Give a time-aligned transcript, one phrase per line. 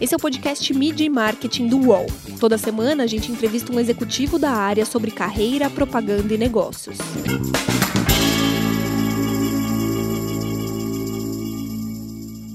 [0.00, 2.06] Esse é o podcast Media e Marketing do UOL.
[2.40, 6.96] Toda semana a gente entrevista um executivo da área sobre carreira, propaganda e negócios.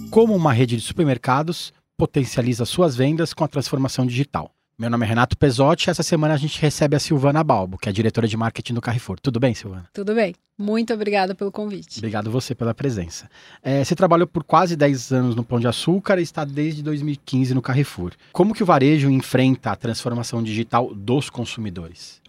[0.09, 4.50] Como uma rede de supermercados potencializa suas vendas com a transformação digital.
[4.78, 7.88] Meu nome é Renato Pesotti e essa semana a gente recebe a Silvana Balbo, que
[7.88, 9.18] é diretora de marketing do Carrefour.
[9.21, 9.88] Tudo bem, Silvana?
[9.94, 10.36] Tudo bem.
[10.58, 12.00] Muito obrigada pelo convite.
[12.00, 13.30] Obrigado você pela presença.
[13.64, 17.54] É, você trabalhou por quase 10 anos no Pão de Açúcar e está desde 2015
[17.54, 18.12] no Carrefour.
[18.34, 22.21] Como que o varejo enfrenta a transformação digital dos consumidores?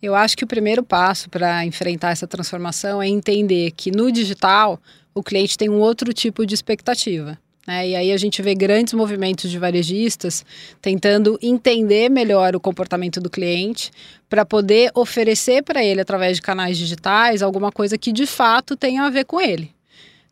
[0.00, 4.80] Eu acho que o primeiro passo para enfrentar essa transformação é entender que no digital
[5.14, 7.38] o cliente tem um outro tipo de expectativa.
[7.66, 7.90] Né?
[7.90, 10.44] E aí a gente vê grandes movimentos de varejistas
[10.80, 13.90] tentando entender melhor o comportamento do cliente
[14.28, 19.04] para poder oferecer para ele, através de canais digitais, alguma coisa que de fato tenha
[19.04, 19.72] a ver com ele.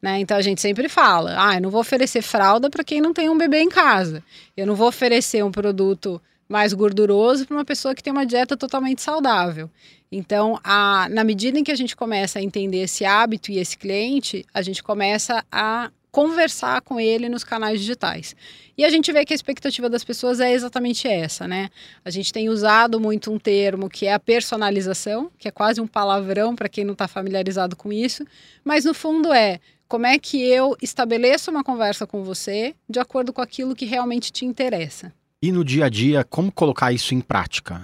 [0.02, 0.20] Né?
[0.20, 3.28] Então a gente sempre fala: ah, eu não vou oferecer fralda para quem não tem
[3.28, 4.22] um bebê em casa.
[4.56, 8.56] Eu não vou oferecer um produto mais gorduroso para uma pessoa que tem uma dieta
[8.56, 9.70] totalmente saudável.
[10.10, 13.78] Então, a, na medida em que a gente começa a entender esse hábito e esse
[13.78, 18.34] cliente, a gente começa a conversar com ele nos canais digitais.
[18.76, 21.68] E a gente vê que a expectativa das pessoas é exatamente essa, né?
[22.04, 25.86] A gente tem usado muito um termo que é a personalização, que é quase um
[25.86, 28.24] palavrão para quem não está familiarizado com isso,
[28.64, 33.32] mas no fundo é como é que eu estabeleço uma conversa com você de acordo
[33.32, 35.12] com aquilo que realmente te interessa.
[35.42, 37.80] E no dia a dia, como colocar isso em prática?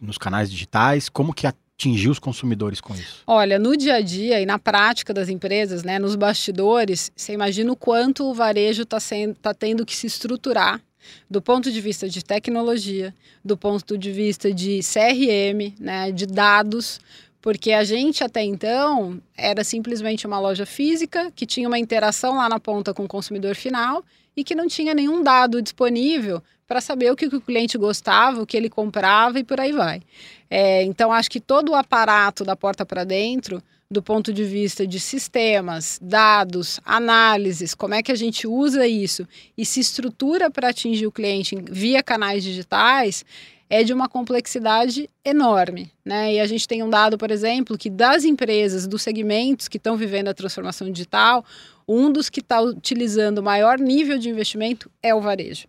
[0.00, 3.22] Nos canais digitais, como que a atingir os consumidores com isso?
[3.24, 7.70] Olha, no dia a dia e na prática das empresas, né, nos bastidores, você imagina
[7.70, 8.98] o quanto o varejo está
[9.40, 10.80] tá tendo que se estruturar
[11.30, 17.00] do ponto de vista de tecnologia, do ponto de vista de CRM, né, de dados,
[17.40, 22.48] porque a gente até então era simplesmente uma loja física que tinha uma interação lá
[22.48, 24.04] na ponta com o consumidor final
[24.38, 28.46] e que não tinha nenhum dado disponível para saber o que o cliente gostava, o
[28.46, 30.00] que ele comprava e por aí vai.
[30.48, 33.60] É, então, acho que todo o aparato da porta para dentro,
[33.90, 39.26] do ponto de vista de sistemas, dados, análises, como é que a gente usa isso
[39.56, 43.24] e se estrutura para atingir o cliente via canais digitais,
[43.68, 45.90] é de uma complexidade enorme.
[46.04, 46.34] Né?
[46.34, 49.96] E a gente tem um dado, por exemplo, que das empresas, dos segmentos que estão
[49.96, 51.44] vivendo a transformação digital,
[51.88, 55.66] um dos que está utilizando o maior nível de investimento é o varejo.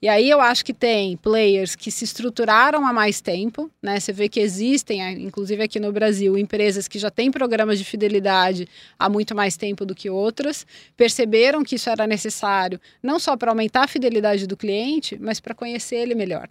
[0.00, 3.98] E aí eu acho que tem players que se estruturaram há mais tempo, né?
[3.98, 8.68] Você vê que existem, inclusive aqui no Brasil, empresas que já têm programas de fidelidade
[8.98, 13.50] há muito mais tempo do que outras, perceberam que isso era necessário, não só para
[13.50, 16.48] aumentar a fidelidade do cliente, mas para conhecer ele melhor.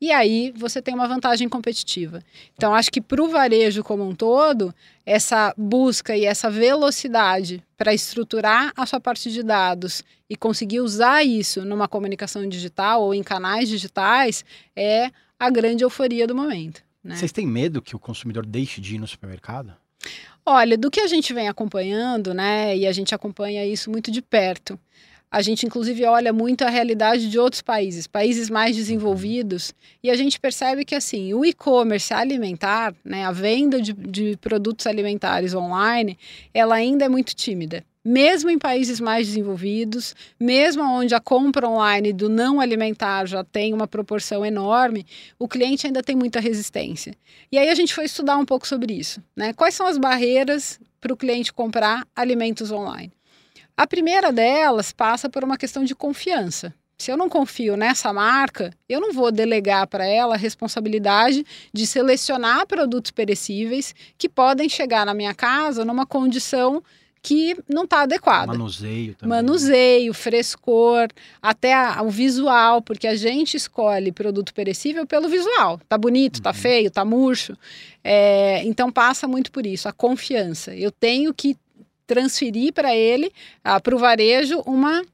[0.00, 2.22] E aí você tem uma vantagem competitiva.
[2.54, 4.74] Então, acho que para o varejo como um todo,
[5.06, 11.24] essa busca e essa velocidade para estruturar a sua parte de dados e conseguir usar
[11.24, 14.44] isso numa comunicação digital ou em canais digitais
[14.76, 16.82] é a grande euforia do momento.
[17.02, 17.16] Né?
[17.16, 19.74] Vocês têm medo que o consumidor deixe de ir no supermercado?
[20.44, 24.20] Olha, do que a gente vem acompanhando, né, e a gente acompanha isso muito de
[24.20, 24.78] perto,
[25.34, 30.14] a gente, inclusive, olha muito a realidade de outros países, países mais desenvolvidos, e a
[30.14, 36.16] gente percebe que, assim, o e-commerce alimentar, né, a venda de, de produtos alimentares online,
[36.54, 42.12] ela ainda é muito tímida mesmo em países mais desenvolvidos, mesmo onde a compra online
[42.12, 45.06] do não alimentar já tem uma proporção enorme,
[45.38, 47.14] o cliente ainda tem muita resistência.
[47.50, 49.22] E aí a gente foi estudar um pouco sobre isso.
[49.34, 49.54] Né?
[49.54, 53.10] Quais são as barreiras para o cliente comprar alimentos online?
[53.76, 56.72] A primeira delas passa por uma questão de confiança.
[56.96, 61.86] Se eu não confio nessa marca, eu não vou delegar para ela a responsabilidade de
[61.86, 66.82] selecionar produtos perecíveis que podem chegar na minha casa numa condição
[67.20, 68.52] que não está adequada.
[68.52, 69.36] Manuseio também.
[69.36, 71.08] Manuseio, frescor,
[71.40, 75.80] até a, o visual, porque a gente escolhe produto perecível pelo visual.
[75.88, 76.54] Tá bonito, tá uhum.
[76.54, 77.56] tá feio, tá murcho.
[78.04, 80.76] É, então passa muito por isso, a confiança.
[80.76, 81.56] Eu tenho que
[82.06, 83.32] transferir para ele,
[83.62, 85.04] ah, para o varejo, uma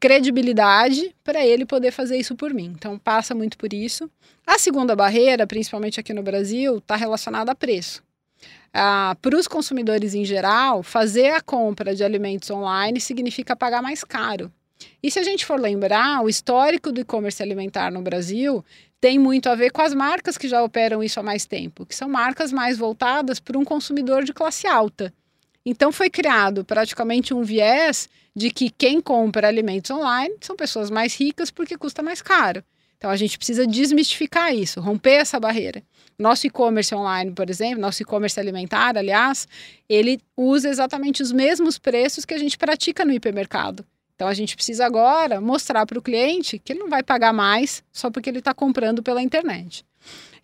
[0.00, 2.72] credibilidade para ele poder fazer isso por mim.
[2.76, 4.10] Então passa muito por isso.
[4.46, 8.02] A segunda barreira, principalmente aqui no Brasil, está relacionada a preço.
[8.72, 14.04] Ah, para os consumidores em geral, fazer a compra de alimentos online significa pagar mais
[14.04, 14.52] caro.
[15.02, 18.64] E se a gente for lembrar, o histórico do e-commerce alimentar no Brasil
[19.00, 21.94] tem muito a ver com as marcas que já operam isso há mais tempo, que
[21.94, 25.12] são marcas mais voltadas para um consumidor de classe alta.
[25.70, 31.14] Então foi criado praticamente um viés de que quem compra alimentos online são pessoas mais
[31.14, 32.64] ricas porque custa mais caro.
[32.96, 35.82] Então a gente precisa desmistificar isso, romper essa barreira.
[36.18, 39.46] Nosso e-commerce online, por exemplo, nosso e-commerce alimentar, aliás,
[39.86, 43.84] ele usa exatamente os mesmos preços que a gente pratica no hipermercado.
[44.14, 47.84] Então a gente precisa agora mostrar para o cliente que ele não vai pagar mais
[47.92, 49.84] só porque ele está comprando pela internet.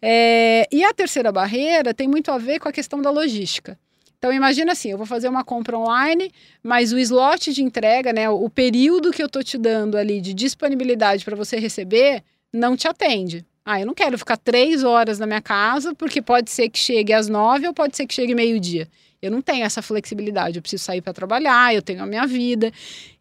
[0.03, 3.79] É, e a terceira barreira tem muito a ver com a questão da logística.
[4.25, 6.33] Então imagina assim, eu vou fazer uma compra online,
[6.63, 10.33] mas o slot de entrega, né, o período que eu estou te dando ali de
[10.33, 13.45] disponibilidade para você receber, não te atende.
[13.63, 17.13] Ah, eu não quero ficar três horas na minha casa, porque pode ser que chegue
[17.13, 18.89] às nove ou pode ser que chegue meio-dia.
[19.21, 22.73] Eu não tenho essa flexibilidade, eu preciso sair para trabalhar, eu tenho a minha vida.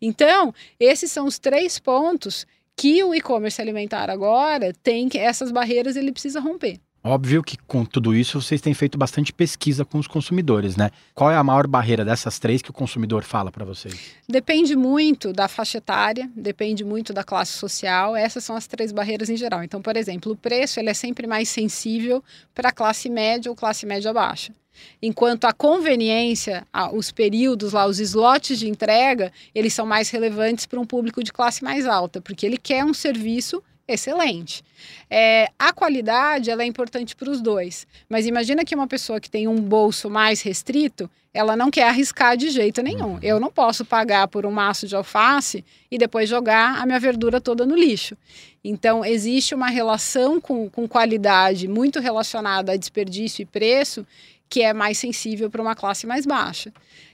[0.02, 2.48] Então, esses são os três pontos
[2.78, 6.80] que o e-commerce alimentar agora tem que essas barreiras ele precisa romper.
[7.06, 10.90] Óbvio que com tudo isso vocês têm feito bastante pesquisa com os consumidores, né?
[11.14, 14.16] Qual é a maior barreira dessas três que o consumidor fala para vocês?
[14.28, 18.16] Depende muito da faixa etária, depende muito da classe social.
[18.16, 19.64] Essas são as três barreiras em geral.
[19.64, 22.24] Então, por exemplo, o preço ele é sempre mais sensível
[22.56, 24.54] para a classe média ou classe média baixa.
[25.02, 30.80] Enquanto a conveniência, os períodos lá, os slots de entrega, eles são mais relevantes para
[30.80, 34.64] um público de classe mais alta, porque ele quer um serviço excelente.
[35.10, 39.30] É, a qualidade ela é importante para os dois, mas imagina que uma pessoa que
[39.30, 43.14] tem um bolso mais restrito, ela não quer arriscar de jeito nenhum.
[43.14, 43.20] Uhum.
[43.22, 47.42] Eu não posso pagar por um maço de alface e depois jogar a minha verdura
[47.42, 48.16] toda no lixo.
[48.64, 54.06] Então, existe uma relação com, com qualidade muito relacionada a desperdício e preço
[54.50, 56.72] que é mais sensível para uma classe mais baixa.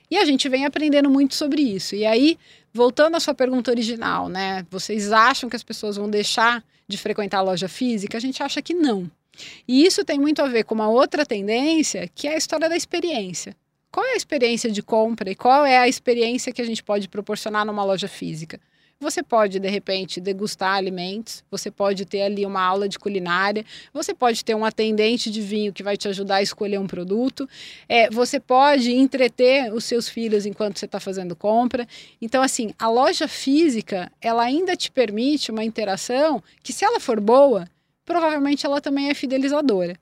[0.10, 1.96] E a gente vem aprendendo muito sobre isso.
[1.96, 2.38] E aí,
[2.74, 4.66] voltando à sua pergunta original, né?
[4.70, 8.18] Vocês acham que as pessoas vão deixar de frequentar a loja física?
[8.18, 9.10] A gente acha que não.
[9.68, 12.76] E isso tem muito a ver com uma outra tendência, que é a história da
[12.76, 13.56] experiência.
[13.92, 17.08] Qual é a experiência de compra e qual é a experiência que a gente pode
[17.08, 18.60] proporcionar numa loja física?
[19.01, 24.13] Você pode, de repente, degustar alimentos, você pode ter ali uma aula de culinária, você
[24.13, 27.48] pode ter um atendente de vinho que vai te ajudar a escolher um produto,
[27.88, 31.88] é, você pode entreter os seus filhos enquanto você está fazendo compra.
[32.22, 37.22] Então, assim, a loja física, ela ainda te permite uma interação que, se ela for
[37.22, 37.69] boa,
[38.04, 39.96] provavelmente ela também é fidelizadora.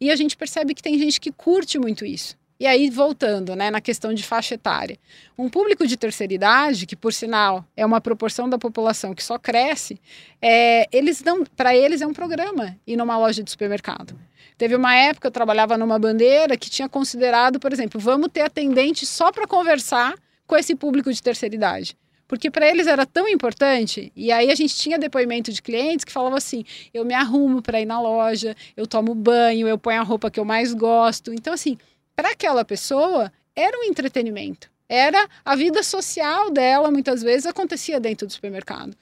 [0.00, 2.36] E a gente percebe que tem gente que curte muito isso.
[2.58, 4.96] E aí, voltando né, na questão de faixa etária,
[5.36, 9.38] um público de terceira idade, que por sinal é uma proporção da população que só
[9.38, 10.00] cresce,
[10.40, 14.16] é, eles dão, para eles é um programa ir numa loja de supermercado.
[14.56, 19.04] Teve uma época eu trabalhava numa bandeira que tinha considerado, por exemplo, vamos ter atendente
[19.04, 20.14] só para conversar
[20.46, 21.96] com esse público de terceira idade.
[22.26, 26.12] Porque para eles era tão importante, e aí a gente tinha depoimento de clientes que
[26.12, 30.04] falavam assim: eu me arrumo para ir na loja, eu tomo banho, eu ponho a
[30.04, 31.34] roupa que eu mais gosto.
[31.34, 31.76] Então, assim,
[32.14, 34.70] para aquela pessoa era um entretenimento.
[34.88, 38.94] Era a vida social dela, muitas vezes acontecia dentro do supermercado.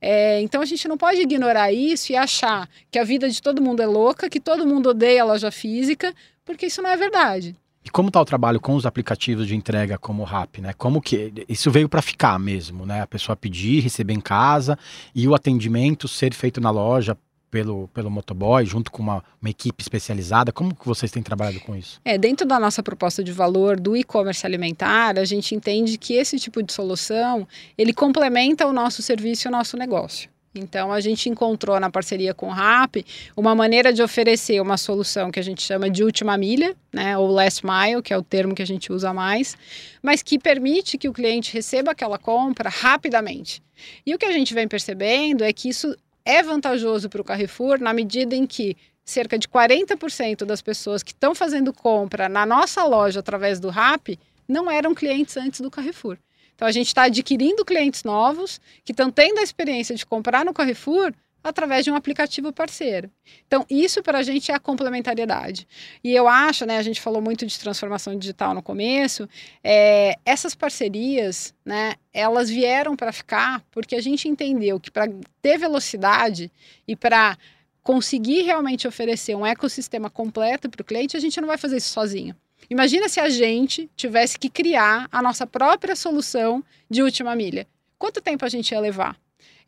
[0.00, 3.62] É, então a gente não pode ignorar isso e achar que a vida de todo
[3.62, 6.14] mundo é louca, que todo mundo odeia a loja física,
[6.44, 7.56] porque isso não é verdade.
[7.82, 10.74] E como está o trabalho com os aplicativos de entrega como o Rap, né?
[10.74, 13.00] Como que isso veio para ficar mesmo, né?
[13.00, 14.78] A pessoa pedir, receber em casa
[15.14, 17.16] e o atendimento ser feito na loja
[17.50, 20.52] pelo, pelo motoboy, junto com uma, uma, equipe especializada?
[20.52, 22.00] Como que vocês têm trabalhado com isso?
[22.04, 26.38] É, dentro da nossa proposta de valor do e-commerce alimentar, a gente entende que esse
[26.38, 30.30] tipo de solução, ele complementa o nosso serviço e o nosso negócio.
[30.54, 32.96] Então, a gente encontrou na parceria com o RAP
[33.36, 37.28] uma maneira de oferecer uma solução que a gente chama de última milha, né, ou
[37.28, 39.56] last mile, que é o termo que a gente usa mais,
[40.02, 43.62] mas que permite que o cliente receba aquela compra rapidamente.
[44.04, 47.80] E o que a gente vem percebendo é que isso é vantajoso para o Carrefour
[47.80, 52.84] na medida em que cerca de 40% das pessoas que estão fazendo compra na nossa
[52.84, 56.16] loja através do RAP não eram clientes antes do Carrefour.
[56.54, 60.52] Então a gente está adquirindo clientes novos que estão tendo a experiência de comprar no
[60.52, 63.10] Carrefour através de um aplicativo parceiro.
[63.46, 65.66] Então, isso para a gente é a complementariedade.
[66.02, 69.28] E eu acho, né, a gente falou muito de transformação digital no começo,
[69.62, 75.58] é, essas parcerias, né, elas vieram para ficar porque a gente entendeu que para ter
[75.58, 76.50] velocidade
[76.86, 77.36] e para
[77.82, 81.90] conseguir realmente oferecer um ecossistema completo para o cliente, a gente não vai fazer isso
[81.90, 82.36] sozinho.
[82.68, 87.66] Imagina se a gente tivesse que criar a nossa própria solução de última milha.
[87.98, 89.16] Quanto tempo a gente ia levar?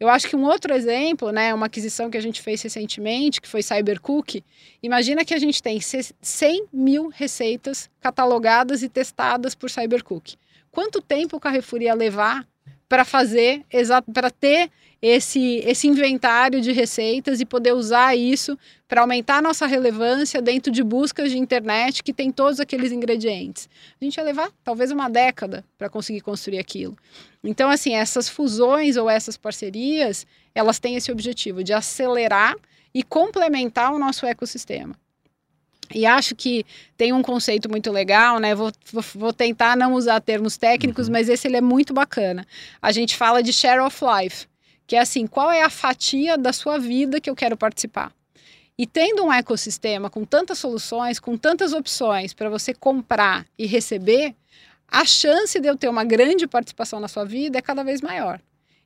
[0.02, 3.46] Eu acho que um outro exemplo, né, uma aquisição que a gente fez recentemente, que
[3.46, 4.42] foi Cybercook,
[4.82, 10.34] imagina que a gente tem 100 mil receitas catalogadas e testadas por Cybercook.
[10.72, 12.44] Quanto tempo o Carrefour ia levar
[12.92, 13.64] para fazer,
[14.12, 14.70] para ter
[15.00, 18.54] esse, esse inventário de receitas e poder usar isso
[18.86, 23.66] para aumentar a nossa relevância dentro de buscas de internet que tem todos aqueles ingredientes.
[23.98, 26.94] A gente ia levar talvez uma década para conseguir construir aquilo.
[27.42, 32.54] Então, assim, essas fusões ou essas parcerias, elas têm esse objetivo de acelerar
[32.92, 34.94] e complementar o nosso ecossistema.
[35.94, 36.64] E acho que
[36.96, 38.54] tem um conceito muito legal, né?
[38.54, 38.72] Vou,
[39.14, 41.12] vou, tentar não usar termos técnicos, uhum.
[41.12, 42.46] mas esse ele é muito bacana.
[42.80, 44.46] A gente fala de share of life,
[44.86, 48.12] que é assim, qual é a fatia da sua vida que eu quero participar?
[48.78, 54.34] E tendo um ecossistema com tantas soluções, com tantas opções para você comprar e receber,
[54.88, 58.40] a chance de eu ter uma grande participação na sua vida é cada vez maior.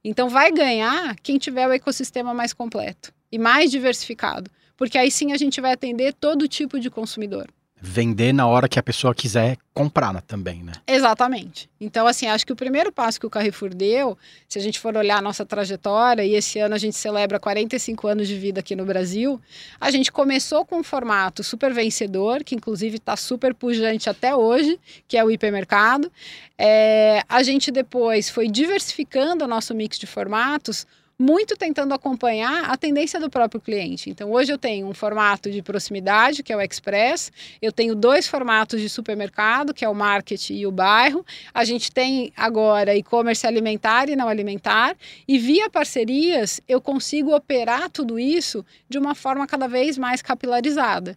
[0.04, 5.32] Então vai ganhar quem tiver o ecossistema mais completo e mais diversificado porque aí sim
[5.32, 7.48] a gente vai atender todo tipo de consumidor.
[7.78, 10.72] Vender na hora que a pessoa quiser comprar também, né?
[10.86, 11.68] Exatamente.
[11.78, 14.16] Então, assim, acho que o primeiro passo que o Carrefour deu,
[14.48, 18.08] se a gente for olhar a nossa trajetória, e esse ano a gente celebra 45
[18.08, 19.38] anos de vida aqui no Brasil,
[19.78, 24.80] a gente começou com um formato super vencedor, que inclusive está super pujante até hoje,
[25.06, 26.10] que é o hipermercado.
[26.56, 30.86] É, a gente depois foi diversificando o nosso mix de formatos
[31.18, 34.10] muito tentando acompanhar a tendência do próprio cliente.
[34.10, 38.26] Então, hoje eu tenho um formato de proximidade, que é o Express, eu tenho dois
[38.26, 41.24] formatos de supermercado, que é o Market e o Bairro.
[41.54, 44.94] A gente tem agora e-commerce alimentar e não alimentar,
[45.26, 51.16] e via parcerias eu consigo operar tudo isso de uma forma cada vez mais capilarizada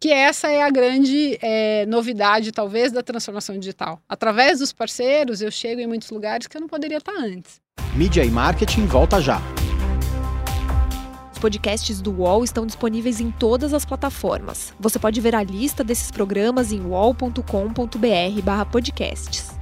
[0.00, 4.00] que essa é a grande é, novidade, talvez, da transformação digital.
[4.08, 7.60] Através dos parceiros, eu chego em muitos lugares que eu não poderia estar antes.
[7.94, 9.40] Mídia e marketing volta já.
[11.32, 14.74] Os podcasts do UOL estão disponíveis em todas as plataformas.
[14.80, 19.58] Você pode ver a lista desses programas em uol.com.br/podcasts.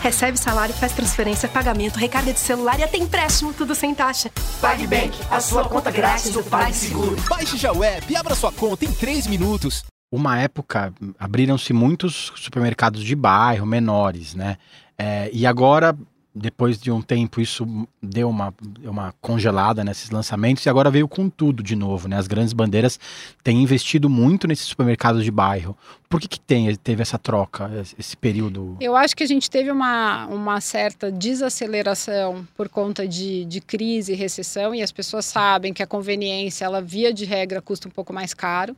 [0.00, 4.30] Recebe salário, faz transferência, pagamento, recarga de celular e até empréstimo, tudo sem taxa.
[4.60, 7.16] PagBank, a sua conta grátis do PagSeguro.
[7.26, 9.82] Baixe já o app e abra sua conta em 3 minutos.
[10.12, 14.58] Uma época, abriram-se muitos supermercados de bairro, menores, né?
[14.98, 15.96] É, e agora
[16.34, 17.64] depois de um tempo isso
[18.02, 22.16] deu uma, uma congelada nesses lançamentos e agora veio com tudo de novo, né?
[22.16, 22.98] As grandes bandeiras
[23.42, 25.76] têm investido muito nesses supermercados de bairro.
[26.08, 28.76] Por que, que tem, teve essa troca, esse período?
[28.80, 34.12] Eu acho que a gente teve uma, uma certa desaceleração por conta de, de crise
[34.12, 37.92] e recessão e as pessoas sabem que a conveniência, ela via de regra custa um
[37.92, 38.74] pouco mais caro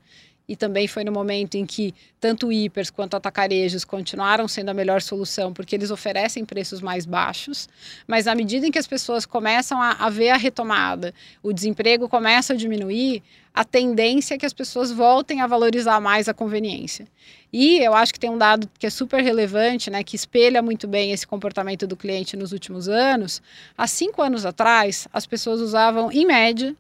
[0.49, 5.03] e também foi no momento em que tanto hipers quanto atacarejos continuaram sendo a melhor
[5.03, 7.69] solução, porque eles oferecem preços mais baixos,
[8.07, 11.13] mas à medida em que as pessoas começam a, a ver a retomada,
[11.43, 13.23] o desemprego começa a diminuir,
[13.53, 17.09] a tendência é que as pessoas voltem a valorizar mais a conveniência.
[17.53, 20.87] E eu acho que tem um dado que é super relevante, né, que espelha muito
[20.87, 23.41] bem esse comportamento do cliente nos últimos anos.
[23.77, 26.77] Há cinco anos atrás, as pessoas usavam, em média,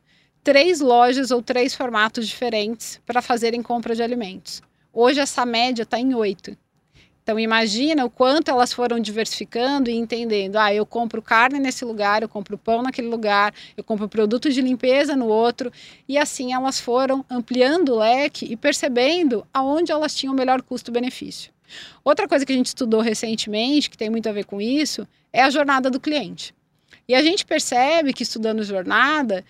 [0.46, 4.62] três lojas ou três formatos diferentes para fazerem compra de alimentos.
[4.92, 6.56] Hoje essa média está em oito.
[7.20, 12.22] Então imagina o quanto elas foram diversificando e entendendo, ah, eu compro carne nesse lugar,
[12.22, 15.72] eu compro pão naquele lugar, eu compro produtos de limpeza no outro,
[16.08, 21.50] e assim elas foram ampliando o leque e percebendo aonde elas tinham o melhor custo-benefício.
[22.04, 25.42] Outra coisa que a gente estudou recentemente, que tem muito a ver com isso, é
[25.42, 26.54] a jornada do cliente.
[27.08, 29.44] E a gente percebe que estudando jornada,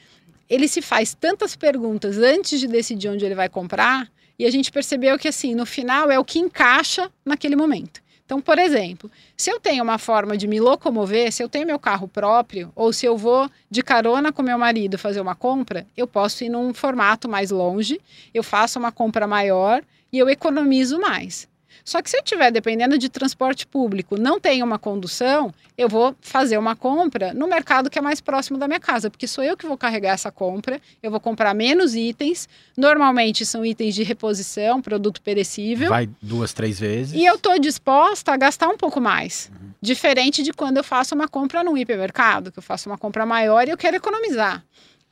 [0.48, 4.70] ele se faz tantas perguntas antes de decidir onde ele vai comprar, e a gente
[4.70, 8.00] percebeu que, assim, no final é o que encaixa naquele momento.
[8.26, 11.78] Então, por exemplo, se eu tenho uma forma de me locomover, se eu tenho meu
[11.78, 16.08] carro próprio, ou se eu vou de carona com meu marido fazer uma compra, eu
[16.08, 18.00] posso ir num formato mais longe,
[18.34, 19.80] eu faço uma compra maior
[20.12, 21.48] e eu economizo mais.
[21.86, 26.16] Só que se eu estiver dependendo de transporte público, não tenho uma condução, eu vou
[26.20, 29.56] fazer uma compra no mercado que é mais próximo da minha casa, porque sou eu
[29.56, 34.82] que vou carregar essa compra, eu vou comprar menos itens, normalmente são itens de reposição,
[34.82, 35.90] produto perecível.
[35.90, 37.14] Vai duas, três vezes.
[37.14, 39.48] E eu estou disposta a gastar um pouco mais.
[39.52, 39.68] Uhum.
[39.80, 43.68] Diferente de quando eu faço uma compra no hipermercado, que eu faço uma compra maior
[43.68, 44.64] e eu quero economizar.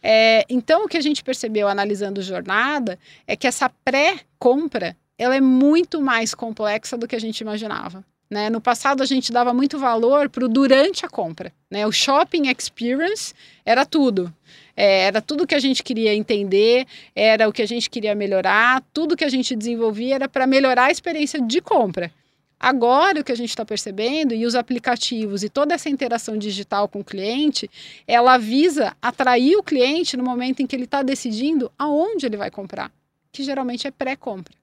[0.02, 5.40] É, então, o que a gente percebeu analisando jornada é que essa pré-compra ela é
[5.40, 8.04] muito mais complexa do que a gente imaginava.
[8.28, 8.50] Né?
[8.50, 11.52] No passado, a gente dava muito valor para o durante a compra.
[11.70, 11.86] Né?
[11.86, 14.32] O shopping experience era tudo.
[14.76, 18.82] É, era tudo que a gente queria entender, era o que a gente queria melhorar,
[18.92, 22.10] tudo que a gente desenvolvia era para melhorar a experiência de compra.
[22.58, 26.88] Agora, o que a gente está percebendo, e os aplicativos e toda essa interação digital
[26.88, 27.70] com o cliente,
[28.06, 32.50] ela visa atrair o cliente no momento em que ele está decidindo aonde ele vai
[32.50, 32.90] comprar,
[33.30, 34.54] que geralmente é pré-compra.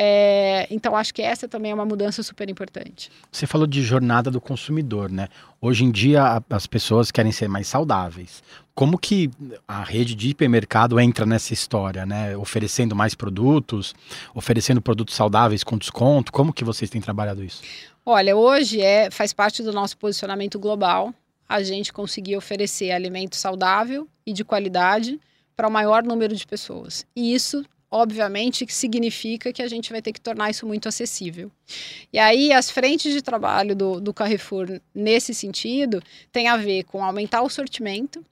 [0.00, 3.10] É, então, acho que essa também é uma mudança super importante.
[3.32, 5.26] Você falou de jornada do consumidor, né?
[5.60, 8.40] Hoje em dia, as pessoas querem ser mais saudáveis.
[8.76, 9.28] Como que
[9.66, 12.36] a rede de hipermercado entra nessa história, né?
[12.36, 13.92] Oferecendo mais produtos,
[14.32, 16.30] oferecendo produtos saudáveis com desconto.
[16.30, 17.60] Como que vocês têm trabalhado isso?
[18.06, 21.12] Olha, hoje é, faz parte do nosso posicionamento global
[21.48, 25.18] a gente conseguir oferecer alimento saudável e de qualidade
[25.56, 27.04] para o maior número de pessoas.
[27.16, 31.50] E isso obviamente significa que a gente vai ter que tornar isso muito acessível.
[32.12, 37.02] E aí as frentes de trabalho do, do Carrefour nesse sentido tem a ver com
[37.02, 38.24] aumentar o sortimento,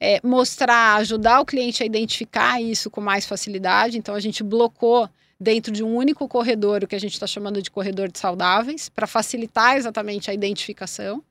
[0.00, 3.98] é, mostrar, ajudar o cliente a identificar isso com mais facilidade.
[3.98, 7.60] Então a gente blocou dentro de um único corredor, o que a gente está chamando
[7.60, 11.22] de corredor de saudáveis, para facilitar exatamente a identificação.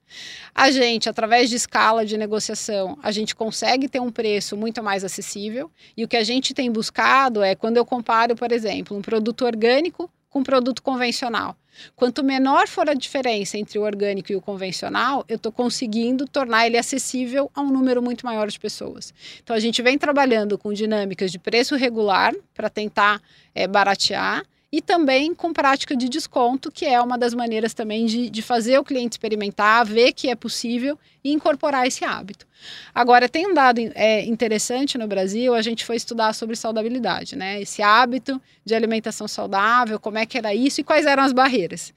[0.53, 5.03] A gente, através de escala de negociação, a gente consegue ter um preço muito mais
[5.03, 5.71] acessível.
[5.97, 9.43] E o que a gente tem buscado é quando eu comparo, por exemplo, um produto
[9.45, 11.56] orgânico com produto convencional.
[11.96, 16.68] Quanto menor for a diferença entre o orgânico e o convencional, eu estou conseguindo tornar
[16.68, 19.13] ele acessível a um número muito maior de pessoas.
[19.42, 23.22] Então a gente vem trabalhando com dinâmicas de preço regular para tentar
[23.54, 24.44] é, baratear
[24.75, 28.77] e também com prática de desconto, que é uma das maneiras também de, de fazer
[28.77, 32.46] o cliente experimentar, ver que é possível e incorporar esse hábito.
[32.94, 37.62] Agora, tem um dado é, interessante no Brasil, a gente foi estudar sobre saudabilidade, né?
[37.62, 41.94] Esse hábito de alimentação saudável, como é que era isso e quais eram as barreiras.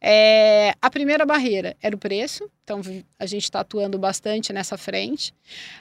[0.00, 2.80] É, a primeira barreira era o preço, então
[3.18, 5.34] a gente está atuando bastante nessa frente.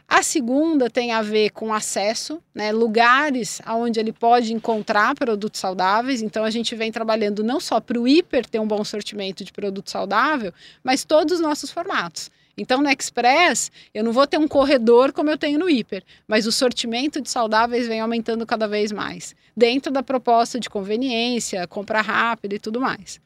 [0.07, 6.21] A segunda tem a ver com acesso, né, lugares onde ele pode encontrar produtos saudáveis.
[6.21, 9.51] Então a gente vem trabalhando não só para o hiper ter um bom sortimento de
[9.51, 10.51] produto saudável,
[10.83, 12.31] mas todos os nossos formatos.
[12.57, 16.47] Então, no Express, eu não vou ter um corredor como eu tenho no Hiper, mas
[16.47, 22.01] o sortimento de saudáveis vem aumentando cada vez mais, dentro da proposta de conveniência, compra
[22.01, 23.21] rápida e tudo mais.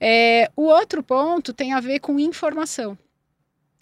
[0.00, 2.96] É, o outro ponto tem a ver com informação.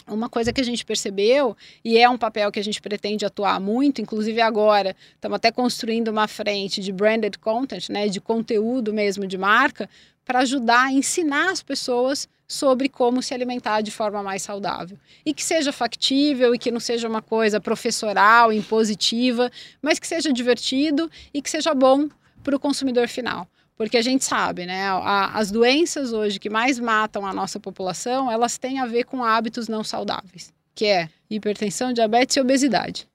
[0.06, 3.59] Uma coisa que a gente percebeu, e é um papel que a gente pretende atuar
[3.59, 9.26] muito, inclusive agora, estamos até construindo uma frente de branded content, né, de conteúdo mesmo
[9.26, 9.88] de marca,
[10.23, 14.99] para ajudar a ensinar as pessoas sobre como se alimentar de forma mais saudável.
[15.25, 20.30] E que seja factível e que não seja uma coisa professoral, impositiva, mas que seja
[20.30, 22.09] divertido e que seja bom
[22.42, 23.49] para o consumidor final.
[23.76, 24.88] Porque a gente sabe, né?
[24.88, 29.25] A, as doenças hoje que mais matam a nossa população, elas têm a ver com
[29.25, 33.09] hábitos não saudáveis, que é hipertensão, diabetes e obesidade.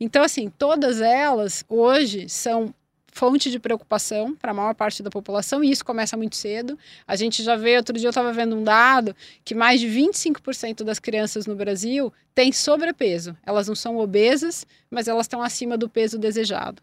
[0.00, 2.72] Então, assim, todas elas hoje são
[3.16, 6.78] fonte de preocupação para a maior parte da população e isso começa muito cedo.
[7.06, 10.84] A gente já vê, outro dia eu estava vendo um dado que mais de 25%
[10.84, 13.34] das crianças no Brasil têm sobrepeso.
[13.44, 16.82] Elas não são obesas, mas elas estão acima do peso desejado.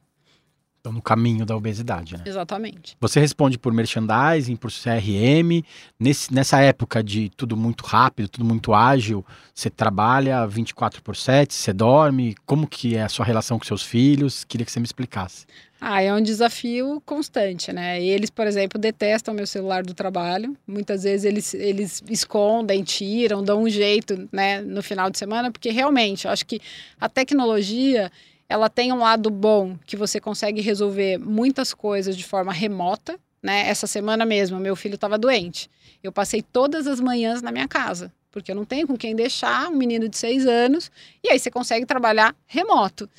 [0.84, 2.24] Estão no caminho da obesidade, né?
[2.26, 2.98] Exatamente.
[3.00, 5.64] Você responde por merchandising, por CRM.
[5.98, 11.54] Nesse, nessa época de tudo muito rápido, tudo muito ágil, você trabalha 24 por 7,
[11.54, 12.36] você dorme?
[12.46, 14.44] Como que é a sua relação com seus filhos?
[14.44, 15.46] Queria que você me explicasse.
[15.80, 18.04] Ah, é um desafio constante, né?
[18.04, 20.54] Eles, por exemplo, detestam meu celular do trabalho.
[20.68, 25.70] Muitas vezes eles, eles escondem, tiram, dão um jeito, né, no final de semana, porque
[25.72, 26.60] realmente, eu acho que
[27.00, 28.12] a tecnologia
[28.48, 33.68] ela tem um lado bom que você consegue resolver muitas coisas de forma remota, né?
[33.68, 35.70] Essa semana mesmo, meu filho estava doente.
[36.02, 39.70] Eu passei todas as manhãs na minha casa, porque eu não tenho com quem deixar
[39.70, 40.92] um menino de seis anos,
[41.24, 43.10] e aí você consegue trabalhar remoto.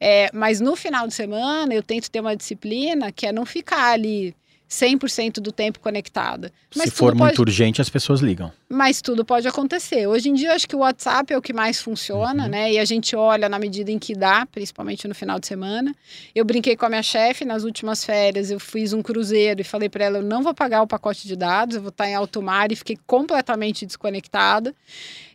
[0.00, 3.92] É, mas no final de semana eu tento ter uma disciplina que é não ficar
[3.92, 4.34] ali
[4.74, 6.52] 100% do tempo conectada.
[6.74, 8.52] Mas Se for muito urgente, as pessoas ligam.
[8.68, 10.06] Mas tudo pode acontecer.
[10.06, 12.50] Hoje em dia, acho que o WhatsApp é o que mais funciona, uhum.
[12.50, 12.72] né?
[12.72, 15.94] E a gente olha na medida em que dá, principalmente no final de semana.
[16.34, 19.88] Eu brinquei com a minha chefe nas últimas férias, eu fiz um cruzeiro e falei
[19.88, 22.42] para ela: eu não vou pagar o pacote de dados, eu vou estar em alto
[22.42, 24.74] mar e fiquei completamente desconectada.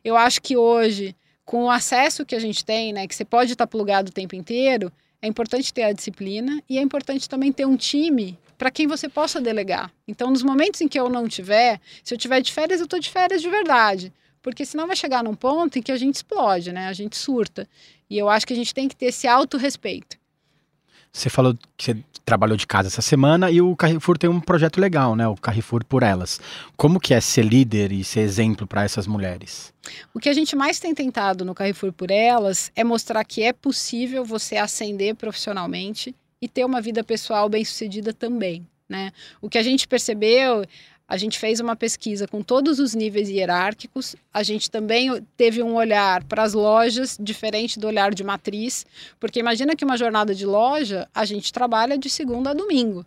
[0.04, 3.54] Eu acho que hoje, com o acesso que a gente tem, né, que você pode
[3.54, 7.65] estar plugado o tempo inteiro, é importante ter a disciplina e é importante também ter
[7.65, 9.89] um time para quem você possa delegar.
[10.05, 12.99] Então, nos momentos em que eu não tiver, se eu tiver de férias, eu estou
[12.99, 14.13] de férias de verdade.
[14.41, 16.87] Porque senão vai chegar num ponto em que a gente explode, né?
[16.87, 17.67] A gente surta.
[18.09, 20.17] E eu acho que a gente tem que ter esse autorrespeito.
[21.11, 24.79] Você falou que você trabalhou de casa essa semana e o Carrefour tem um projeto
[24.79, 25.25] legal, né?
[25.25, 26.39] O Carrefour por Elas.
[26.75, 29.73] Como que é ser líder e ser exemplo para essas mulheres?
[30.13, 33.53] O que a gente mais tem tentado no Carrefour por Elas é mostrar que é
[33.53, 38.65] possível você ascender profissionalmente e ter uma vida pessoal bem sucedida também.
[38.88, 39.12] Né?
[39.41, 40.65] O que a gente percebeu,
[41.08, 45.75] a gente fez uma pesquisa com todos os níveis hierárquicos, a gente também teve um
[45.75, 48.86] olhar para as lojas diferente do olhar de matriz,
[49.19, 53.06] porque imagina que uma jornada de loja a gente trabalha de segunda a domingo.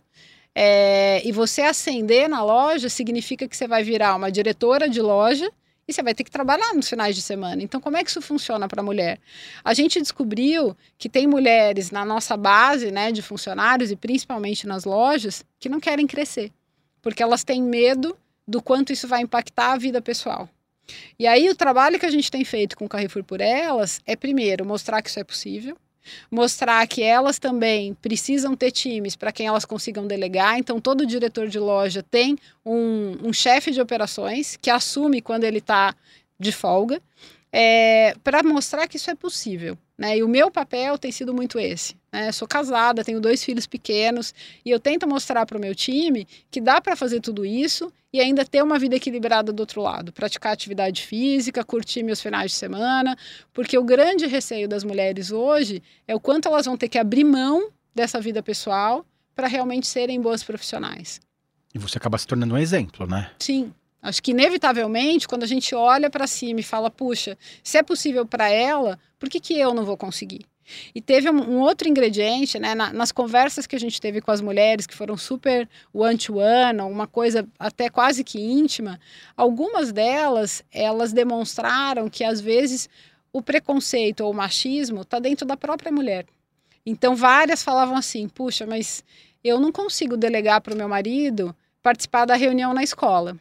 [0.55, 5.51] É, e você ascender na loja significa que você vai virar uma diretora de loja
[5.87, 7.61] e você vai ter que trabalhar nos finais de semana.
[7.61, 9.19] Então, como é que isso funciona para a mulher?
[9.63, 14.85] A gente descobriu que tem mulheres na nossa base né, de funcionários e principalmente nas
[14.85, 16.51] lojas que não querem crescer,
[17.01, 18.17] porque elas têm medo
[18.47, 20.49] do quanto isso vai impactar a vida pessoal.
[21.17, 24.15] E aí, o trabalho que a gente tem feito com o Carrefour por Elas é,
[24.15, 25.77] primeiro, mostrar que isso é possível.
[26.29, 30.57] Mostrar que elas também precisam ter times para quem elas consigam delegar.
[30.57, 35.59] Então, todo diretor de loja tem um, um chefe de operações que assume quando ele
[35.59, 35.95] está
[36.39, 37.01] de folga,
[37.51, 39.77] é, para mostrar que isso é possível.
[39.97, 40.17] Né?
[40.17, 41.95] E o meu papel tem sido muito esse.
[42.11, 42.31] Né?
[42.31, 44.33] Sou casada, tenho dois filhos pequenos
[44.65, 48.19] e eu tento mostrar para o meu time que dá para fazer tudo isso e
[48.19, 50.11] ainda ter uma vida equilibrada do outro lado.
[50.11, 53.17] Praticar atividade física, curtir meus finais de semana,
[53.51, 57.23] porque o grande receio das mulheres hoje é o quanto elas vão ter que abrir
[57.23, 61.19] mão dessa vida pessoal para realmente serem boas profissionais.
[61.73, 63.31] E você acaba se tornando um exemplo, né?
[63.39, 63.73] Sim.
[64.03, 68.25] Acho que, inevitavelmente, quando a gente olha para cima e fala, puxa, se é possível
[68.25, 70.41] para ela, por que, que eu não vou conseguir?
[70.93, 74.41] E teve um, outro ingrediente, né, na, nas conversas que a gente teve com as
[74.41, 78.99] mulheres, que foram super one-to-one, uma coisa até quase que íntima,
[79.37, 82.89] algumas delas, elas demonstraram que, às vezes,
[83.31, 86.25] o preconceito ou o machismo está dentro da própria mulher.
[86.85, 89.01] Então, várias falavam assim, puxa, mas
[89.41, 93.37] eu não consigo delegar para o meu marido participar da reunião na escola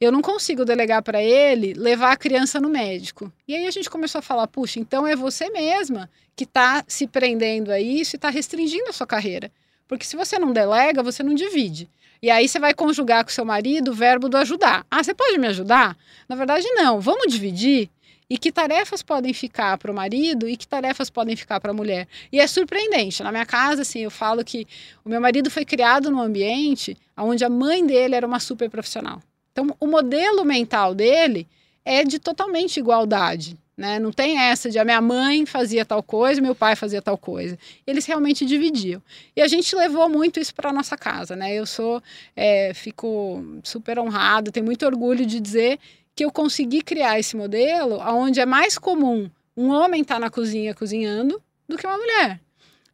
[0.00, 3.32] eu não consigo delegar para ele levar a criança no médico.
[3.48, 7.06] E aí a gente começou a falar, puxa, então é você mesma que está se
[7.06, 9.50] prendendo a isso e está restringindo a sua carreira.
[9.88, 11.88] Porque se você não delega, você não divide.
[12.22, 14.84] E aí você vai conjugar com seu marido o verbo do ajudar.
[14.90, 15.96] Ah, você pode me ajudar?
[16.28, 17.00] Na verdade, não.
[17.00, 17.88] Vamos dividir?
[18.28, 21.74] E que tarefas podem ficar para o marido e que tarefas podem ficar para a
[21.74, 22.08] mulher.
[22.32, 23.22] E é surpreendente.
[23.22, 24.66] Na minha casa, assim, eu falo que
[25.04, 29.22] o meu marido foi criado num ambiente onde a mãe dele era uma super profissional.
[29.56, 31.48] Então, o modelo mental dele
[31.82, 33.56] é de totalmente igualdade.
[33.74, 33.98] Né?
[33.98, 37.58] Não tem essa de a minha mãe fazia tal coisa, meu pai fazia tal coisa.
[37.86, 39.02] Eles realmente dividiam.
[39.34, 41.54] E a gente levou muito isso para nossa casa, né?
[41.54, 42.02] Eu sou,
[42.34, 45.78] é, fico super honrado, tenho muito orgulho de dizer
[46.14, 50.28] que eu consegui criar esse modelo onde é mais comum um homem estar tá na
[50.28, 52.40] cozinha cozinhando do que uma mulher.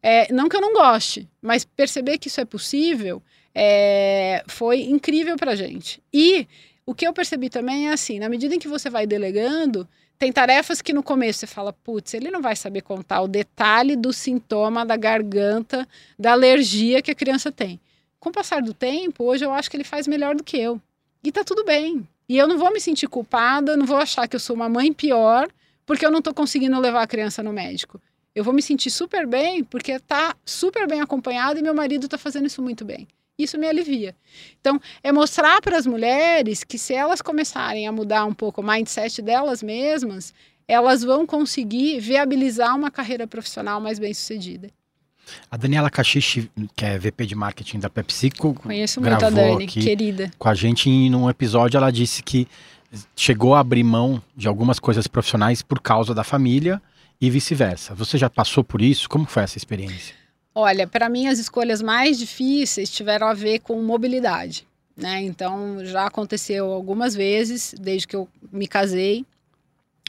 [0.00, 3.20] É, não que eu não goste, mas perceber que isso é possível
[3.54, 6.02] é, foi incrível para gente.
[6.12, 6.46] E
[6.84, 9.88] o que eu percebi também é assim, na medida em que você vai delegando,
[10.18, 13.96] tem tarefas que no começo você fala, putz, ele não vai saber contar o detalhe
[13.96, 15.86] do sintoma da garganta,
[16.18, 17.80] da alergia que a criança tem.
[18.20, 20.80] Com o passar do tempo, hoje eu acho que ele faz melhor do que eu.
[21.24, 22.06] E tá tudo bem.
[22.28, 24.92] E eu não vou me sentir culpada, não vou achar que eu sou uma mãe
[24.92, 25.48] pior
[25.84, 28.00] porque eu não estou conseguindo levar a criança no médico.
[28.34, 32.16] Eu vou me sentir super bem porque tá super bem acompanhado e meu marido está
[32.16, 33.06] fazendo isso muito bem.
[33.42, 34.14] Isso me alivia.
[34.60, 38.64] Então, é mostrar para as mulheres que se elas começarem a mudar um pouco o
[38.64, 40.32] mindset delas mesmas,
[40.66, 44.70] elas vão conseguir viabilizar uma carreira profissional mais bem sucedida.
[45.50, 50.30] A Daniela Cachiche, que é VP de marketing da PepsiCo, conheço muito a Dani, querida.
[50.38, 52.48] Com a gente em um episódio ela disse que
[53.16, 56.82] chegou a abrir mão de algumas coisas profissionais por causa da família
[57.20, 57.94] e vice-versa.
[57.94, 59.08] Você já passou por isso?
[59.08, 60.21] Como foi essa experiência?
[60.54, 64.66] Olha, para mim as escolhas mais difíceis tiveram a ver com mobilidade.
[64.96, 65.22] Né?
[65.22, 69.24] Então já aconteceu algumas vezes, desde que eu me casei,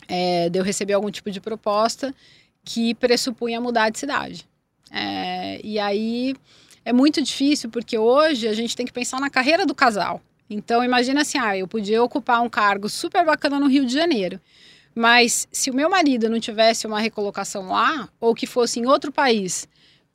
[0.08, 2.14] é, de eu receber algum tipo de proposta
[2.64, 4.46] que pressupunha mudar de cidade.
[4.92, 6.36] É, e aí
[6.84, 10.22] é muito difícil porque hoje a gente tem que pensar na carreira do casal.
[10.50, 14.40] Então imagina assim, ah, eu podia ocupar um cargo super bacana no Rio de Janeiro.
[14.94, 19.12] Mas se o meu marido não tivesse uma recolocação lá, ou que fosse em outro
[19.12, 19.68] país,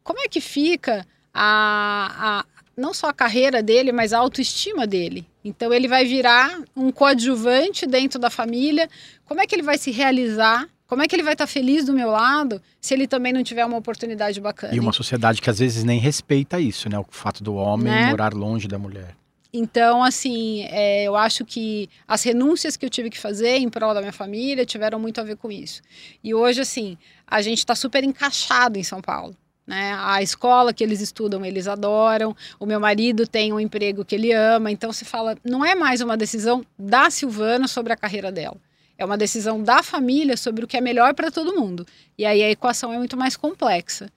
[0.09, 2.45] como é que fica a, a
[2.75, 5.27] não só a carreira dele, mas a autoestima dele.
[5.45, 8.89] Então ele vai virar um coadjuvante dentro da família.
[9.27, 10.67] Como é que ele vai se realizar?
[10.87, 13.67] Como é que ele vai estar feliz do meu lado se ele também não tiver
[13.67, 14.75] uma oportunidade bacana?
[14.75, 16.99] E uma sociedade que às vezes nem respeita isso, né?
[16.99, 18.07] O fato do homem né?
[18.07, 19.15] morar longe da mulher.
[19.53, 23.93] Então, assim, é, eu acho que as renúncias que eu tive que fazer em prol
[23.93, 25.83] da minha família tiveram muito a ver com isso.
[26.25, 29.37] E hoje, assim, a gente está super encaixado em São Paulo.
[29.69, 29.95] Né?
[30.01, 32.35] A escola que eles estudam, eles adoram.
[32.59, 34.71] O meu marido tem um emprego que ele ama.
[34.71, 38.57] Então se fala, não é mais uma decisão da Silvana sobre a carreira dela.
[38.97, 41.87] É uma decisão da família sobre o que é melhor para todo mundo.
[42.17, 44.11] E aí a equação é muito mais complexa.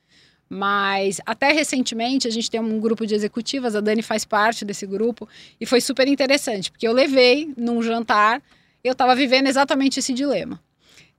[0.49, 4.85] Mas até recentemente a gente tem um grupo de executivas, a Dani faz parte desse
[4.85, 5.27] grupo,
[5.59, 8.41] e foi super interessante, porque eu levei num jantar,
[8.83, 10.59] eu estava vivendo exatamente esse dilema.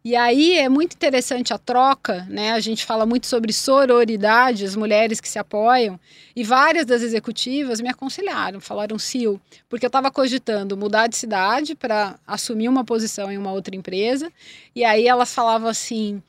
[0.04, 2.52] E aí é muito interessante a troca, né?
[2.52, 5.98] A gente fala muito sobre sororidade, as mulheres que se apoiam,
[6.34, 9.38] e várias das executivas me aconselharam, falaram Sil,
[9.68, 14.32] porque eu estava cogitando mudar de cidade para assumir uma posição em uma outra empresa,
[14.74, 16.20] e aí elas falavam assim: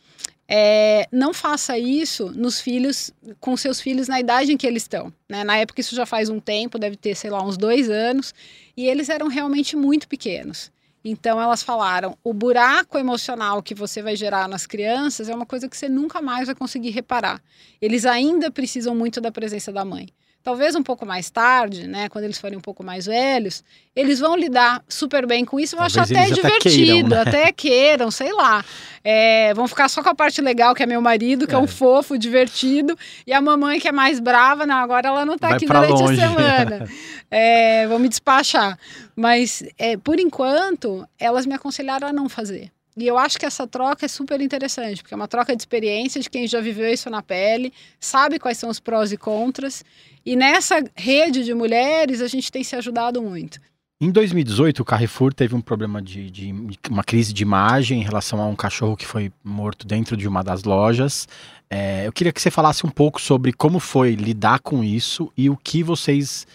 [0.47, 5.11] é, não faça isso nos filhos, com seus filhos na idade em que eles estão.
[5.27, 5.43] Né?
[5.43, 8.35] Na época, isso já faz um tempo, deve ter, sei lá, uns dois anos,
[8.77, 10.71] e eles eram realmente muito pequenos.
[11.03, 15.67] Então elas falaram: o buraco emocional que você vai gerar nas crianças é uma coisa
[15.67, 17.41] que você nunca mais vai conseguir reparar.
[17.81, 20.07] Eles ainda precisam muito da presença da mãe.
[20.43, 23.63] Talvez um pouco mais tarde, né, quando eles forem um pouco mais velhos,
[23.95, 27.09] eles vão lidar super bem com isso, vão Talvez achar até eles até divertido, queiram,
[27.09, 27.21] né?
[27.21, 28.65] até queiram, sei lá.
[29.01, 31.61] É, vão ficar só com a parte legal, que é meu marido, que é, É.
[31.61, 35.47] um fofo, divertido, e a mamãe que é mais brava, não, agora ela não tá
[35.47, 36.21] Vai aqui durante longe.
[36.21, 36.89] a semana.
[37.35, 38.77] É, vou me despachar.
[39.15, 42.69] Mas, é, por enquanto, elas me aconselharam a não fazer.
[42.95, 46.21] E eu acho que essa troca é super interessante, porque é uma troca de experiência
[46.21, 49.83] de quem já viveu isso na pele, sabe quais são os prós e contras.
[50.25, 53.59] E nessa rede de mulheres, a gente tem se ajudado muito.
[54.01, 56.53] Em 2018, o Carrefour teve um problema de, de
[56.89, 60.43] uma crise de imagem em relação a um cachorro que foi morto dentro de uma
[60.43, 61.27] das lojas.
[61.69, 65.49] É, eu queria que você falasse um pouco sobre como foi lidar com isso e
[65.49, 66.45] o que vocês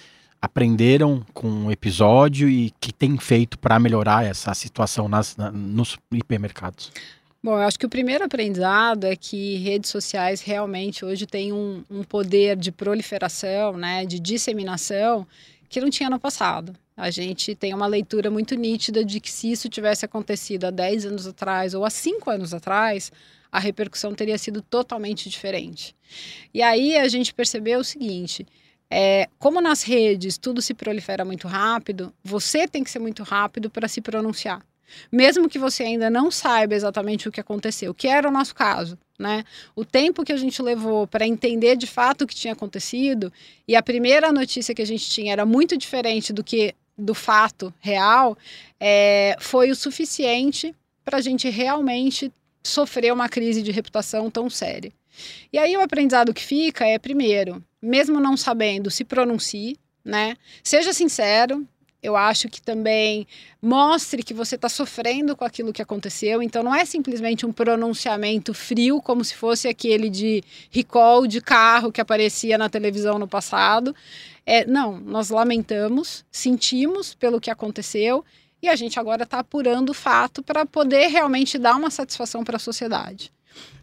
[0.41, 5.97] aprenderam com o episódio e que tem feito para melhorar essa situação nas, na- nos
[6.13, 6.93] hipermercados.
[7.49, 11.83] Bom, eu acho que o primeiro aprendizado é que redes sociais realmente hoje têm um,
[11.89, 15.27] um poder de proliferação, né, de disseminação,
[15.67, 16.77] que não tinha no passado.
[16.95, 21.07] A gente tem uma leitura muito nítida de que se isso tivesse acontecido há 10
[21.07, 23.11] anos atrás ou há 5 anos atrás,
[23.51, 25.97] a repercussão teria sido totalmente diferente.
[26.53, 28.47] E aí a gente percebeu o seguinte:
[28.91, 33.71] é, como nas redes tudo se prolifera muito rápido, você tem que ser muito rápido
[33.71, 34.68] para se pronunciar
[35.11, 38.99] mesmo que você ainda não saiba exatamente o que aconteceu, que era o nosso caso,
[39.19, 39.45] né?
[39.75, 43.33] O tempo que a gente levou para entender de fato o que tinha acontecido
[43.67, 47.73] e a primeira notícia que a gente tinha era muito diferente do que do fato
[47.79, 48.37] real,
[48.81, 50.75] é, foi o suficiente
[51.05, 54.93] para a gente realmente sofrer uma crise de reputação tão séria.
[55.53, 60.37] E aí o aprendizado que fica é, primeiro, mesmo não sabendo, se pronuncie, né?
[60.63, 61.67] Seja sincero,
[62.03, 63.27] eu acho que também
[63.61, 66.43] mostre que você está sofrendo com aquilo que aconteceu.
[66.43, 71.91] Então, não é simplesmente um pronunciamento frio, como se fosse aquele de recall de carro
[71.91, 73.95] que aparecia na televisão no passado.
[74.47, 78.25] É, não, nós lamentamos, sentimos pelo que aconteceu
[78.63, 82.57] e a gente agora está apurando o fato para poder realmente dar uma satisfação para
[82.57, 83.33] a sociedade.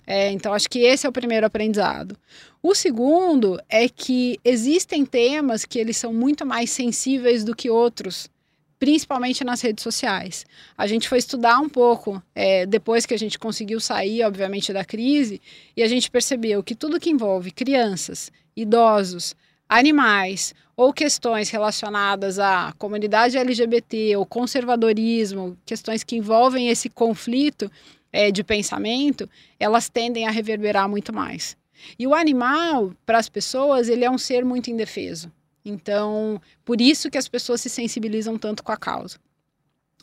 [0.07, 2.17] É, então, acho que esse é o primeiro aprendizado.
[2.61, 8.29] O segundo é que existem temas que eles são muito mais sensíveis do que outros,
[8.77, 10.45] principalmente nas redes sociais.
[10.77, 14.83] A gente foi estudar um pouco é, depois que a gente conseguiu sair, obviamente, da
[14.83, 15.41] crise,
[15.75, 19.35] e a gente percebeu que tudo que envolve crianças, idosos,
[19.67, 27.71] animais ou questões relacionadas à comunidade LGBT ou conservadorismo, questões que envolvem esse conflito
[28.15, 31.57] é, de pensamento, elas tendem a reverberar muito mais.
[31.99, 35.29] E o animal, para as pessoas, ele é um ser muito indefeso.
[35.65, 39.19] Então, por isso que as pessoas se sensibilizam tanto com a causa.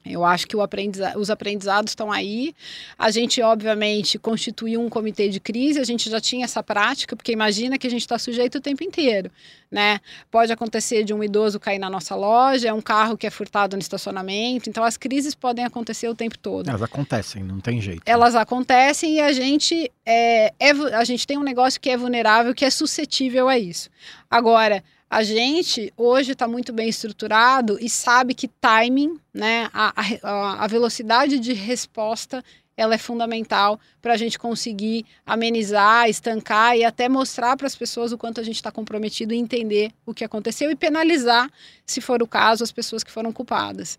[0.04, 2.54] Eu acho que aprendiza os aprendizados estão aí.
[2.98, 7.32] A gente, obviamente, constituiu um comitê de crise, a gente já tinha essa prática, porque
[7.32, 9.30] imagina que a gente está sujeito o tempo inteiro.
[9.70, 10.00] Né?
[10.30, 13.76] Pode acontecer de um idoso cair na nossa loja, é um carro que é furtado
[13.76, 14.68] no estacionamento.
[14.68, 16.68] Então, as crises podem acontecer o tempo todo.
[16.68, 18.02] Elas acontecem, não tem jeito.
[18.04, 22.54] Elas acontecem e a gente, é, é, a gente tem um negócio que é vulnerável,
[22.54, 23.88] que é suscetível a isso.
[24.30, 24.82] Agora,
[25.12, 30.66] a gente hoje está muito bem estruturado e sabe que timing, né, a, a, a
[30.66, 32.42] velocidade de resposta,
[32.74, 38.10] ela é fundamental para a gente conseguir amenizar, estancar e até mostrar para as pessoas
[38.10, 41.50] o quanto a gente está comprometido em entender o que aconteceu e penalizar,
[41.84, 43.98] se for o caso, as pessoas que foram culpadas.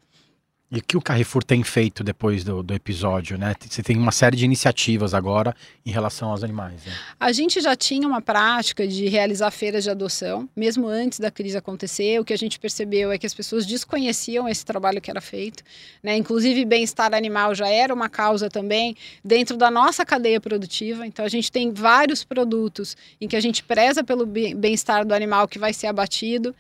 [0.74, 3.54] E o que o Carrefour tem feito depois do, do episódio, né?
[3.60, 5.56] Você tem uma série de iniciativas agora
[5.86, 6.84] em relação aos animais.
[6.84, 6.92] Né?
[7.20, 11.56] A gente já tinha uma prática de realizar feiras de adoção, mesmo antes da crise
[11.56, 12.20] acontecer.
[12.20, 15.64] O que a gente percebeu é que as pessoas desconheciam esse trabalho que era feito.
[16.02, 16.18] Né?
[16.18, 21.06] Inclusive, bem-estar animal já era uma causa também dentro da nossa cadeia produtiva.
[21.06, 25.48] Então, a gente tem vários produtos em que a gente preza pelo bem-estar do animal
[25.48, 26.56] que vai ser abatido.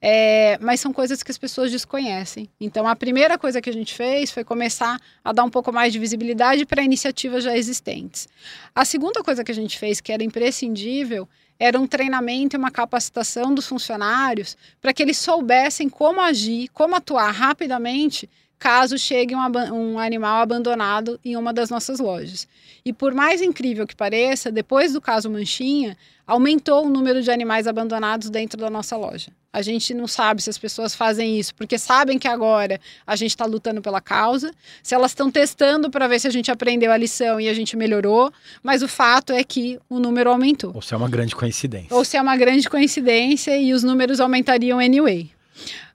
[0.00, 2.48] É, mas são coisas que as pessoas desconhecem.
[2.60, 5.92] Então, a primeira coisa que a gente fez foi começar a dar um pouco mais
[5.92, 8.28] de visibilidade para iniciativas já existentes.
[8.74, 12.70] A segunda coisa que a gente fez, que era imprescindível, era um treinamento e uma
[12.70, 19.40] capacitação dos funcionários para que eles soubessem como agir, como atuar rapidamente caso chegue um,
[19.72, 22.48] um, animal abandonado em uma das nossas lojas.
[22.84, 27.66] E por mais incrível que pareça, depois do caso Manchinha, aumentou o número de animais
[27.66, 29.30] abandonados dentro da nossa loja.
[29.50, 33.30] A gente não sabe se as pessoas fazem isso porque sabem que agora a gente
[33.30, 36.96] está lutando pela causa, se elas estão testando para ver se a gente aprendeu a
[36.96, 38.30] lição e a gente melhorou,
[38.62, 40.72] mas o fato é que o número aumentou.
[40.74, 41.96] Ou se é uma grande coincidência.
[41.96, 45.30] Ou se é uma grande coincidência e os números aumentariam anyway.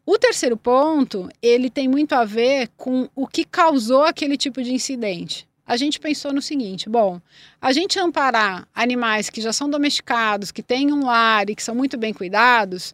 [0.05, 4.73] O terceiro ponto, ele tem muito a ver com o que causou aquele tipo de
[4.73, 5.47] incidente.
[5.65, 7.21] A gente pensou no seguinte: bom,
[7.61, 11.73] a gente amparar animais que já são domesticados, que têm um lar e que são
[11.73, 12.93] muito bem cuidados,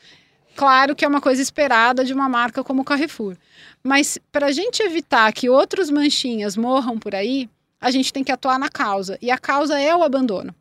[0.60, 3.38] claro que é uma coisa esperada de uma marca como o Carrefour.
[3.82, 8.32] Mas para a gente evitar que outros manchinhas morram por aí, a gente tem que
[8.32, 9.18] atuar na causa.
[9.22, 10.54] E a causa é o abandono.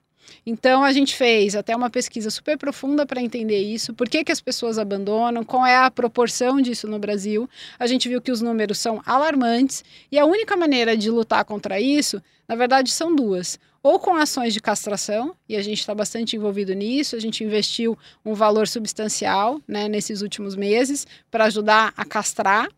[0.46, 4.30] Então a gente fez até uma pesquisa super profunda para entender isso, por que, que
[4.30, 7.50] as pessoas abandonam, qual é a proporção disso no Brasil.
[7.76, 11.80] A gente viu que os números são alarmantes e a única maneira de lutar contra
[11.80, 13.58] isso, na verdade, são duas.
[13.82, 17.96] Ou com ações de castração, e a gente está bastante envolvido nisso, a gente investiu
[18.24, 22.68] um valor substancial né, nesses últimos meses para ajudar a castrar.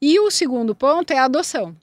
[0.00, 1.76] E o segundo ponto é a adoção.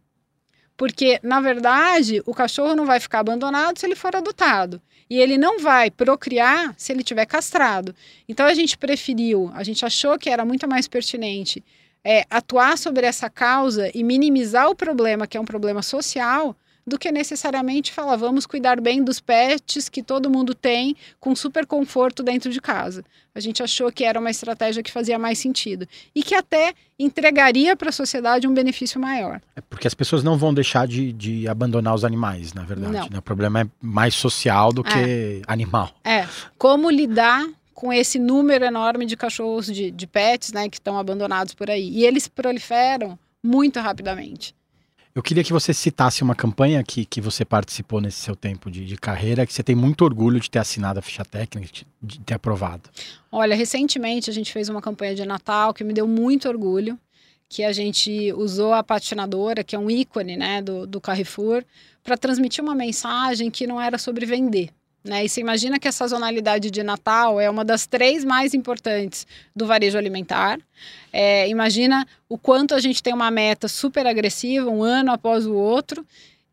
[0.78, 4.82] Porque, na verdade, o cachorro não vai ficar abandonado se ele for adotado.
[5.10, 7.96] E ele não vai procriar se ele tiver castrado.
[8.28, 11.64] Então a gente preferiu, a gente achou que era muito mais pertinente
[12.04, 16.56] é, atuar sobre essa causa e minimizar o problema, que é um problema social,
[16.88, 21.66] do que necessariamente falar vamos cuidar bem dos pets que todo mundo tem com super
[21.66, 23.04] conforto dentro de casa.
[23.34, 27.76] A gente achou que era uma estratégia que fazia mais sentido e que até entregaria
[27.76, 29.42] para a sociedade um benefício maior.
[29.56, 33.10] É porque as pessoas não vão deixar de, de abandonar os animais, na verdade.
[33.12, 33.18] Né?
[33.18, 35.42] O problema é mais social do que é.
[35.48, 35.92] animal.
[36.04, 36.28] É.
[36.58, 41.54] Como lidar com esse número enorme de cachorros, de, de pets, né, que estão abandonados
[41.54, 41.90] por aí.
[41.90, 44.56] E eles proliferam muito rapidamente.
[45.16, 48.84] Eu queria que você citasse uma campanha que, que você participou nesse seu tempo de,
[48.84, 52.34] de carreira, que você tem muito orgulho de ter assinado a ficha técnica, de ter
[52.34, 52.90] aprovado.
[53.32, 57.00] Olha, recentemente a gente fez uma campanha de Natal que me deu muito orgulho,
[57.48, 61.64] que a gente usou a patinadora, que é um ícone né, do, do Carrefour,
[62.04, 64.70] para transmitir uma mensagem que não era sobre vender,
[65.06, 65.24] né?
[65.24, 69.68] E você imagina que a sazonalidade de Natal é uma das três mais importantes do
[69.68, 70.60] varejo alimentar.
[71.14, 75.54] É, imagina o quanto a gente tem uma meta super agressiva, um ano após o
[75.54, 76.04] outro,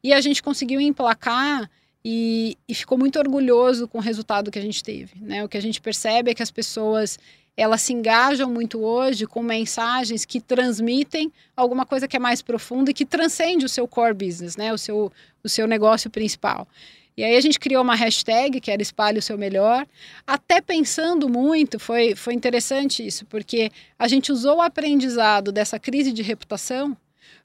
[0.05, 1.71] e a gente conseguiu emplacar
[2.05, 5.15] e, e ficou muito orgulhoso com o resultado que a gente teve.
[5.19, 5.43] Né?
[5.43, 7.19] O que a gente percebe é que as pessoas
[7.57, 12.91] elas se engajam muito hoje com mensagens que transmitem alguma coisa que é mais profunda
[12.91, 14.73] e que transcende o seu core business, né?
[14.73, 15.13] o, seu,
[15.45, 16.67] o seu negócio principal.
[17.17, 19.87] E aí a gente criou uma hashtag que era Espalhe o Seu Melhor,
[20.27, 26.13] até pensando muito, foi, foi interessante isso, porque a gente usou o aprendizado dessa crise
[26.13, 26.97] de reputação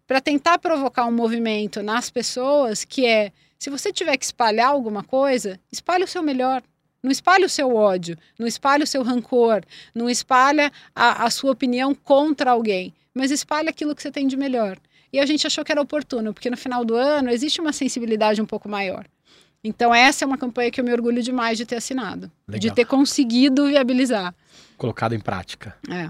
[0.08, 5.04] para tentar provocar um movimento nas pessoas que é, se você tiver que espalhar alguma
[5.04, 6.64] coisa, espalhe o seu melhor.
[7.04, 11.52] Não espalhe o seu ódio, não espalhe o seu rancor, não espalhe a, a sua
[11.52, 14.78] opinião contra alguém, mas espalhe aquilo que você tem de melhor.
[15.14, 18.42] E a gente achou que era oportuno, porque no final do ano existe uma sensibilidade
[18.42, 19.06] um pouco maior.
[19.68, 22.60] Então, essa é uma campanha que eu me orgulho demais de ter assinado, Legal.
[22.62, 24.34] de ter conseguido viabilizar.
[24.78, 25.76] Colocado em prática.
[25.90, 26.10] É.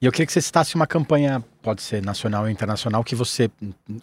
[0.00, 3.48] E eu queria que você citasse uma campanha, pode ser nacional ou internacional, que você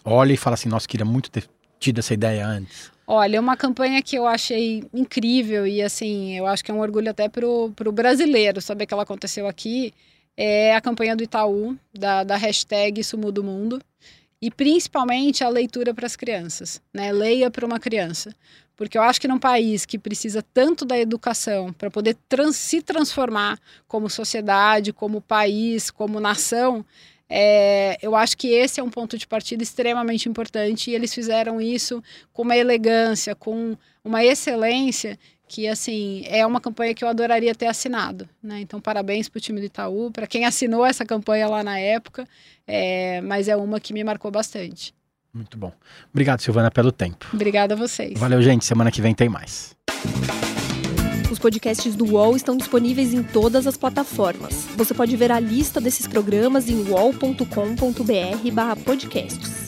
[0.02, 1.44] olha e fala assim: nossa, queria muito ter
[1.78, 2.90] tido essa ideia antes.
[3.06, 7.10] Olha, uma campanha que eu achei incrível e assim, eu acho que é um orgulho
[7.10, 9.92] até para o brasileiro saber que ela aconteceu aqui,
[10.36, 13.80] é a campanha do Itaú, da, da hashtag Isso Muda o Mundo,
[14.40, 17.12] e principalmente a leitura para as crianças, né?
[17.12, 18.34] Leia para uma criança.
[18.76, 22.80] Porque eu acho que num país que precisa tanto da educação para poder trans, se
[22.80, 26.86] transformar como sociedade, como país, como nação,
[27.28, 31.60] é, eu acho que esse é um ponto de partida extremamente importante e eles fizeram
[31.60, 35.18] isso com uma elegância, com uma excelência
[35.48, 38.60] que assim é uma campanha que eu adoraria ter assinado, né?
[38.60, 42.28] Então parabéns para o time do Itaú, para quem assinou essa campanha lá na época,
[42.66, 44.94] é, mas é uma que me marcou bastante.
[45.32, 45.72] Muito bom.
[46.12, 47.26] Obrigado, Silvana, pelo tempo.
[47.32, 48.18] Obrigada a vocês.
[48.18, 48.64] Valeu, gente.
[48.64, 49.76] Semana que vem tem mais.
[51.30, 54.66] Os podcasts do UOL estão disponíveis em todas as plataformas.
[54.76, 59.67] Você pode ver a lista desses programas em wall.com.br/podcasts.